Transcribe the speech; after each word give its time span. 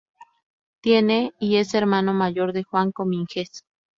Tiene 0.81 1.31
y 1.39 1.57
es 1.57 1.75
hermano 1.75 2.11
mayor 2.15 2.53
de 2.53 2.63
Juan 2.63 2.91
Cominges. 2.91 3.67